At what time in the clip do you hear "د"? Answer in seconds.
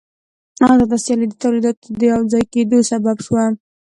1.29-1.33, 1.99-2.01